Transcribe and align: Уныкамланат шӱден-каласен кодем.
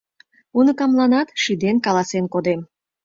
Уныкамланат 0.57 1.27
шӱден-каласен 1.41 2.25
кодем. 2.33 2.61